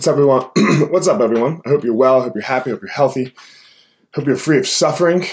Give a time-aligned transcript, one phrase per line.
[0.00, 0.44] What's up, everyone?
[0.90, 1.60] What's up, everyone?
[1.66, 2.20] I hope you're well.
[2.20, 2.70] I hope you're happy.
[2.70, 3.26] I hope you're healthy.
[3.26, 5.26] I Hope you're free of suffering.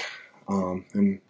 [0.50, 1.22] Um, and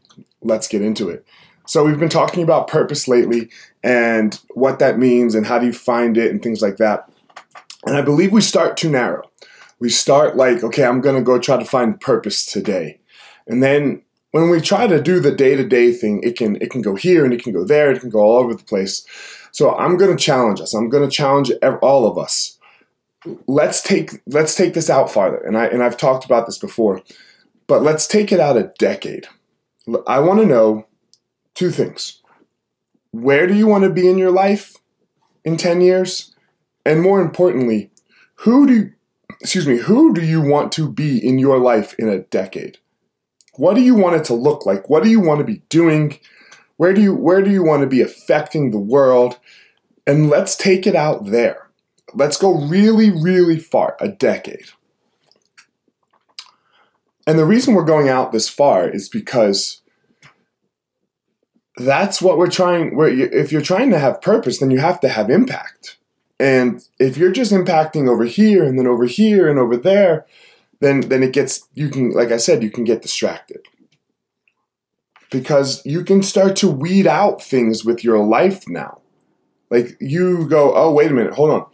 [0.42, 1.24] let's get into it.
[1.68, 3.52] So we've been talking about purpose lately
[3.84, 7.12] and what that means and how do you find it and things like that.
[7.86, 9.30] And I believe we start too narrow.
[9.80, 13.00] We start like, okay, I'm gonna go try to find purpose today,
[13.46, 14.02] and then
[14.32, 16.96] when we try to do the day to day thing, it can it can go
[16.96, 17.92] here and it can go there.
[17.92, 19.06] It can go all over the place.
[19.52, 20.74] So I'm gonna challenge us.
[20.74, 21.52] I'm gonna challenge
[21.84, 22.57] all of us
[23.48, 25.38] let's take let's take this out farther.
[25.38, 27.02] And i and i've talked about this before
[27.68, 29.28] but let's take it out a decade.
[30.08, 30.88] I want to know
[31.54, 32.22] two things.
[33.12, 34.78] Where do you want to be in your life
[35.44, 36.34] in 10 years?
[36.86, 37.92] And more importantly
[38.36, 38.92] who do
[39.42, 42.78] excuse me who do you want to be in your life in a decade?
[43.56, 44.90] What do you want it to look like?
[44.90, 46.20] What do you want to be doing?
[46.78, 49.40] Where do you where do you want to be affecting the world?
[50.06, 51.67] And let's take it out there
[52.14, 54.70] Let's go really, really far, a decade.
[57.26, 59.82] And the reason we're going out this far is because
[61.76, 62.96] that's what we're trying.
[62.96, 65.98] Where if you're trying to have purpose, then you have to have impact.
[66.40, 70.26] And if you're just impacting over here and then over here and over there,
[70.80, 73.60] then then it gets you can like I said, you can get distracted.
[75.30, 79.02] Because you can start to weed out things with your life now.
[79.70, 81.66] Like you go, oh wait a minute, hold on.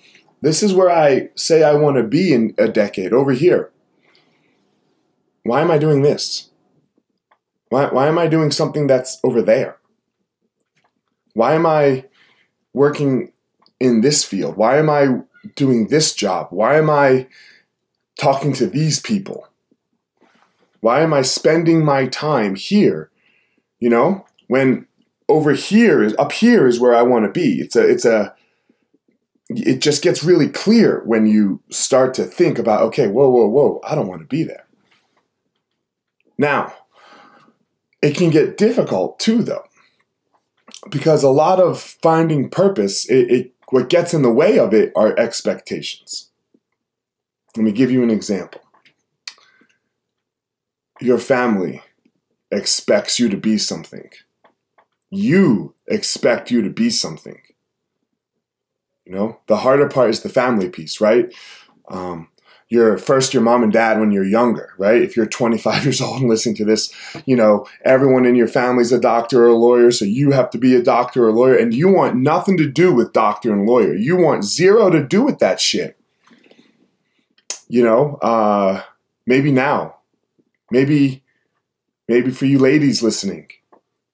[0.44, 3.72] This is where I say I want to be in a decade, over here.
[5.44, 6.50] Why am I doing this?
[7.70, 9.78] Why, why am I doing something that's over there?
[11.34, 12.04] Why am I
[12.74, 13.32] working
[13.80, 14.58] in this field?
[14.58, 15.22] Why am I
[15.56, 16.48] doing this job?
[16.50, 17.28] Why am I
[18.20, 19.48] talking to these people?
[20.82, 23.10] Why am I spending my time here?
[23.80, 24.88] You know, when
[25.30, 27.62] over here is up here is where I want to be.
[27.62, 28.36] It's a it's a
[29.50, 33.82] it just gets really clear when you start to think about, okay, whoa, whoa, whoa,
[33.84, 34.68] I don't want to be there.
[36.38, 36.74] Now,
[38.02, 39.64] it can get difficult too, though,
[40.90, 44.92] because a lot of finding purpose, it, it what gets in the way of it
[44.96, 46.30] are expectations.
[47.56, 48.62] Let me give you an example.
[51.02, 51.82] Your family
[52.52, 54.10] expects you to be something.
[55.10, 57.42] You expect you to be something.
[59.06, 61.34] You know, the harder part is the family piece, right?
[61.90, 62.30] Um,
[62.70, 65.00] you're first your mom and dad when you're younger, right?
[65.02, 66.92] If you're 25 years old and listening to this,
[67.26, 70.58] you know, everyone in your family's a doctor or a lawyer, so you have to
[70.58, 73.68] be a doctor or a lawyer, and you want nothing to do with doctor and
[73.68, 73.94] lawyer.
[73.94, 75.98] You want zero to do with that shit.
[77.68, 78.82] You know, uh,
[79.28, 79.98] maybe now,
[80.72, 81.24] maybe,
[82.08, 83.50] maybe for you ladies listening,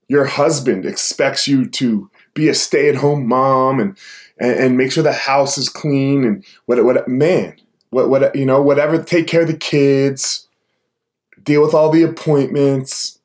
[0.10, 3.98] your husband expects you to be a stay-at-home mom and
[4.40, 7.56] and, and make sure the house is clean and what what man
[7.90, 10.48] what what you know whatever take care of the kids
[11.44, 13.20] deal with all the appointments.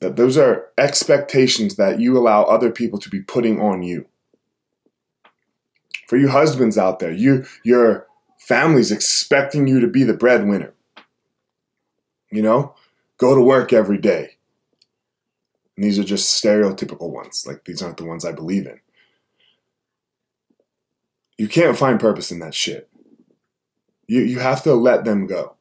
[0.00, 4.06] That those are expectations that you allow other people to be putting on you.
[6.08, 8.06] For you husbands out there you your
[8.38, 10.72] family's expecting you to be the breadwinner.
[12.32, 12.74] You know
[13.18, 14.36] go to work every day
[15.80, 17.46] and these are just stereotypical ones.
[17.46, 18.80] Like these aren't the ones I believe in.
[21.38, 22.90] You can't find purpose in that shit.
[24.06, 25.54] You, you have to let them go.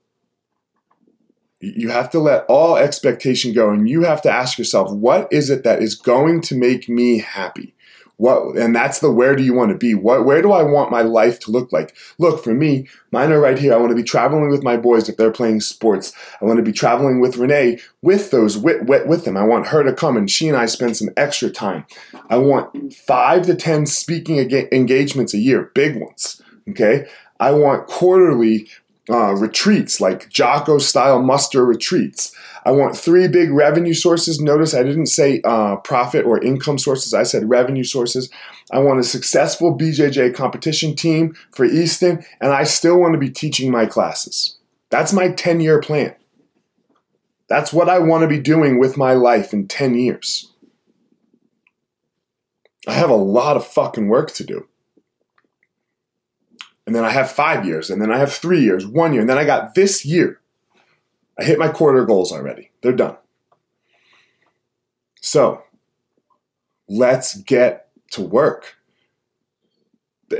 [1.61, 5.49] You have to let all expectation go and you have to ask yourself, what is
[5.49, 7.73] it that is going to make me happy?
[8.19, 9.95] What and that's the where do you want to be?
[9.95, 11.95] What where do I want my life to look like?
[12.17, 13.73] Look, for me, mine are right here.
[13.73, 16.11] I want to be traveling with my boys if they're playing sports.
[16.41, 19.37] I want to be traveling with Renee with those with, with, with them.
[19.37, 21.85] I want her to come and she and I spend some extra time.
[22.29, 26.41] I want five to ten speaking engagements a year, big ones.
[26.69, 27.07] Okay.
[27.39, 28.67] I want quarterly
[29.09, 32.35] uh, retreats like Jocko style muster retreats.
[32.65, 34.39] I want three big revenue sources.
[34.39, 38.29] Notice I didn't say uh, profit or income sources, I said revenue sources.
[38.71, 43.29] I want a successful BJJ competition team for Easton, and I still want to be
[43.29, 44.57] teaching my classes.
[44.89, 46.15] That's my 10 year plan.
[47.47, 50.53] That's what I want to be doing with my life in 10 years.
[52.87, 54.67] I have a lot of fucking work to do.
[56.89, 59.29] And then I have five years, and then I have three years, one year, and
[59.29, 60.41] then I got this year.
[61.37, 62.71] I hit my quarter goals already.
[62.81, 63.15] They're done.
[65.21, 65.61] So
[66.87, 68.77] let's get to work.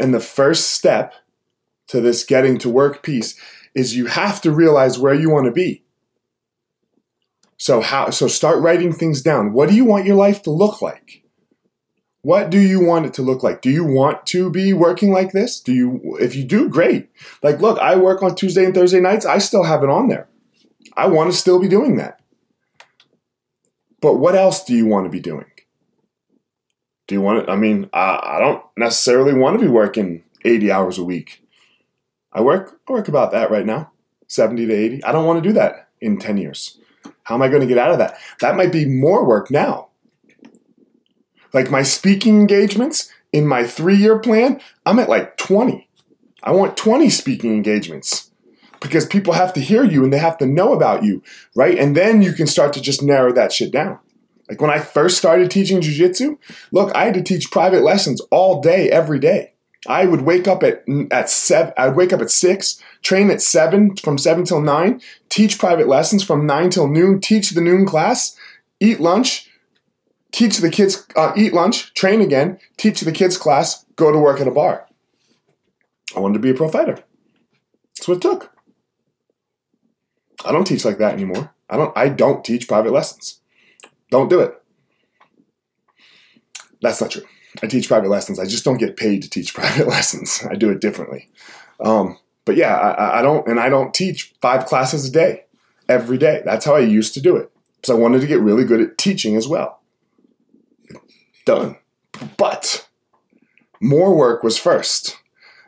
[0.02, 1.14] And the first step
[1.90, 3.40] to this getting to work piece
[3.76, 5.84] is you have to realize where you want to be.
[7.58, 9.54] So how so start writing things down.
[9.54, 11.22] What do you want your life to look like?
[12.22, 13.62] What do you want it to look like?
[13.62, 15.60] Do you want to be working like this?
[15.60, 17.10] Do you if you do, great.
[17.42, 19.26] Like look, I work on Tuesday and Thursday nights.
[19.26, 20.28] I still have it on there.
[20.98, 22.20] I want to still be doing that.
[24.02, 25.46] But what else do you want to be doing?
[27.08, 27.52] Do you want to?
[27.52, 31.44] I mean, I, I don't necessarily want to be working 80 hours a week.
[32.32, 33.92] I work I work about that right now,
[34.28, 35.04] 70 to 80.
[35.04, 36.78] I don't want to do that in 10 years.
[37.24, 38.18] How am I going to get out of that?
[38.42, 39.89] That might be more work now.
[41.54, 45.88] Like my speaking engagements in my three year plan, I'm at like 20.
[46.44, 48.32] I want 20 speaking engagements
[48.80, 51.22] because people have to hear you and they have to know about you,
[51.56, 51.78] right?
[51.78, 54.00] And then you can start to just narrow that shit down.
[54.48, 56.38] Like when I first started teaching jujitsu,
[56.72, 59.54] look, I had to teach private lessons all day, every day.
[59.88, 61.72] I would wake up at at seven.
[61.78, 66.24] I'd wake up at six, train at seven from seven till nine, teach private lessons
[66.24, 68.36] from nine till noon, teach the noon class,
[68.82, 69.49] eat lunch,
[70.32, 74.40] teach the kids, uh, eat lunch, train again, teach the kids class, go to work
[74.40, 74.88] at a bar.
[76.16, 77.04] I wanted to be a pro fighter.
[77.96, 78.54] That's what it took.
[80.46, 81.54] I don't teach like that anymore.
[81.70, 81.96] I don't.
[81.98, 83.42] I don't teach private lessons.
[84.10, 84.56] Don't do it.
[86.82, 87.26] That's not true.
[87.62, 88.40] I teach private lessons.
[88.40, 90.44] I just don't get paid to teach private lessons.
[90.50, 91.30] I do it differently.
[91.80, 95.46] Um, but yeah, I, I don't, and I don't teach five classes a day,
[95.88, 96.42] every day.
[96.46, 97.52] That's how I used to do it.
[97.84, 99.79] So I wanted to get really good at teaching as well
[101.50, 101.76] done.
[102.38, 102.88] But
[103.82, 105.18] more work was first.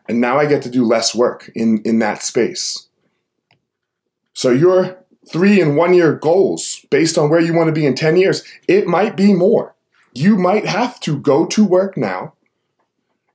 [0.07, 2.87] And now I get to do less work in, in that space.
[4.33, 4.97] So your
[5.31, 8.43] three and one year goals based on where you want to be in 10 years,
[8.67, 9.75] it might be more.
[10.13, 12.33] You might have to go to work now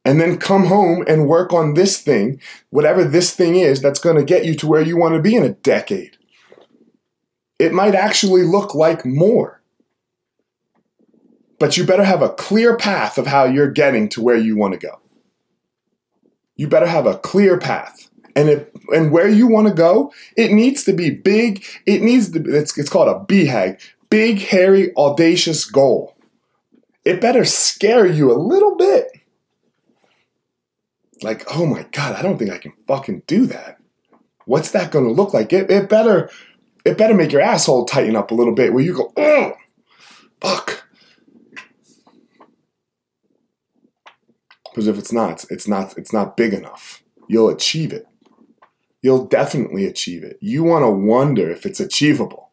[0.04, 2.40] and then come home and work on this thing,
[2.70, 5.34] whatever this thing is that's going to get you to where you want to be
[5.34, 6.16] in a decade.
[7.58, 9.56] It might actually look like more
[11.58, 14.74] but you better have a clear path of how you're getting to where you want
[14.74, 15.00] to go.
[16.56, 18.08] You better have a clear path.
[18.34, 21.64] And if and where you want to go, it needs to be big.
[21.86, 23.80] It needs to be, it's, it's called a BHAG,
[24.10, 26.14] big, hairy, audacious goal.
[27.04, 29.06] It better scare you a little bit.
[31.22, 33.78] Like, oh my God, I don't think I can fucking do that.
[34.44, 35.52] What's that gonna look like?
[35.52, 36.30] It, it better
[36.84, 39.52] it better make your asshole tighten up a little bit where you go, oh
[40.40, 40.75] fuck.
[44.76, 47.02] Because if it's not, it's not it's not big enough.
[47.28, 48.06] You'll achieve it.
[49.00, 50.36] You'll definitely achieve it.
[50.42, 52.50] You want to wonder if it's achievable.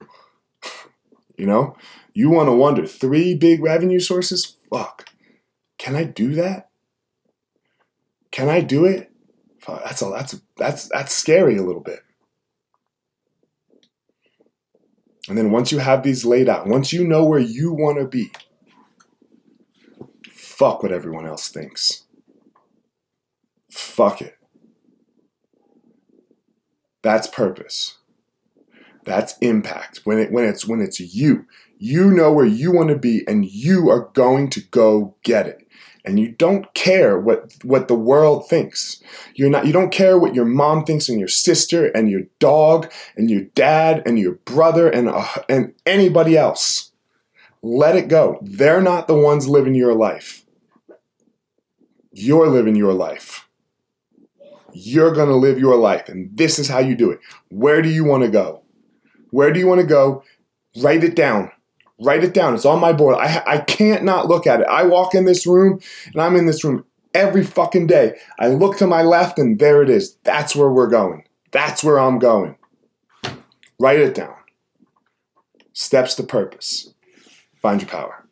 [1.38, 1.76] you know?
[2.14, 4.56] You want to wonder three big revenue sources?
[4.70, 5.10] Fuck.
[5.78, 6.70] Can I do that?
[8.32, 9.12] Can I do it?
[9.68, 12.00] That's all that's that's that's scary a little bit.
[15.28, 18.08] And then once you have these laid out, once you know where you want to
[18.08, 18.32] be,
[20.32, 22.03] fuck what everyone else thinks
[23.74, 24.38] fuck it.
[27.02, 27.98] That's purpose.
[29.04, 30.02] That's impact.
[30.06, 31.46] When it when it's when it's you,
[31.78, 35.68] you know where you want to be and you are going to go get it.
[36.06, 39.02] And you don't care what what the world thinks.
[39.36, 42.92] You're not you don't care what your mom thinks and your sister and your dog
[43.18, 46.92] and your dad and your brother and uh, and anybody else.
[47.62, 48.40] Let it go.
[48.42, 50.46] They're not the ones living your life.
[52.12, 53.43] You're living your life.
[54.74, 57.20] You're going to live your life, and this is how you do it.
[57.50, 58.64] Where do you want to go?
[59.32, 60.24] Where do you want to go?
[60.82, 61.52] Write it down.
[62.00, 62.56] Write it down.
[62.56, 63.16] It's on my board.
[63.16, 64.68] I, I can't not look at it.
[64.68, 68.18] I walk in this room, and I'm in this room every fucking day.
[68.40, 70.16] I look to my left, and there it is.
[70.24, 71.24] That's where we're going.
[71.52, 72.58] That's where I'm going.
[73.80, 74.36] Write it down.
[75.74, 76.94] Steps to purpose.
[77.62, 78.23] Find your power.